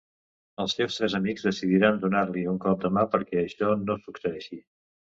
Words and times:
Els 0.63 0.73
seus 0.79 0.97
tres 0.99 1.15
amics 1.19 1.45
decidiran 1.49 2.01
donar-li 2.07 2.47
un 2.55 2.59
cop 2.67 2.83
de 2.87 2.95
mà 2.99 3.07
perquè 3.15 3.45
això 3.47 3.73
no 3.87 4.01
succeeixi. 4.09 4.65